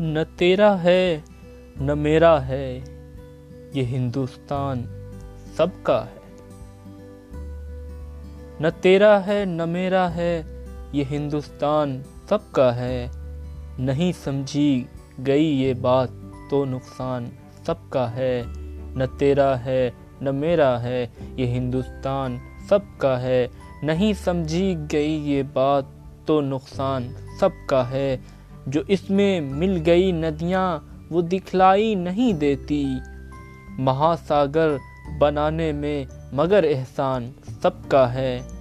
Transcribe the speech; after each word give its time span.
न 0.00 0.24
तेरा 0.38 0.74
है, 0.74 1.24
न 1.80 1.98
मेरा 1.98 2.38
है, 2.38 2.78
ये 3.76 3.82
हिंदुस्तान 3.82 4.82
सबका 5.58 6.00
है। 6.00 6.22
न 8.62 8.70
तेरा 8.82 9.18
है, 9.18 9.46
न 9.46 9.68
मेरा 9.68 10.08
है, 10.08 10.46
ये 10.94 11.04
हिंदुस्तान 11.04 12.04
सबका 12.30 12.72
है। 12.72 13.10
नहीं 13.80 14.12
समझी 14.12 14.86
गई 15.20 15.44
ये 15.44 15.74
बात 15.74 16.10
तो 16.50 16.64
नुकसान 16.64 17.32
सबका 17.66 18.06
है। 18.06 18.44
न 18.96 19.16
तेरा 19.20 19.56
है, 19.56 19.92
न 20.22 20.34
मेरा 20.34 20.78
है, 20.78 21.12
ये 21.38 21.46
हिंदुस्तान 21.46 22.40
सबका 22.70 23.16
है। 23.16 23.50
नहीं 23.84 24.14
समझी 24.14 24.74
गई 24.74 25.18
ये 25.18 25.42
बात 25.42 25.90
तो 26.26 26.40
नुकसान 26.40 27.08
सबका 27.40 27.82
है। 27.82 28.34
जो 28.68 28.82
इसमें 28.90 29.40
मिल 29.40 29.76
गई 29.76 30.12
नदियाँ 30.12 30.90
वो 31.12 31.22
दिखलाई 31.22 31.94
नहीं 31.94 32.34
देती। 32.34 33.00
महासागर 33.80 34.78
बनाने 35.18 35.72
में 35.72 36.06
मगर 36.34 36.64
एहसान 36.64 37.32
सबका 37.62 38.06
है। 38.06 38.53